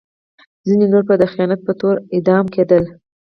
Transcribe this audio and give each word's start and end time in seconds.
ځینې 0.67 0.85
نور 0.93 1.03
به 1.07 1.15
د 1.19 1.23
خیانت 1.33 1.59
په 1.67 1.73
تور 1.79 1.95
اعدام 2.15 2.45
کېدل. 2.55 2.83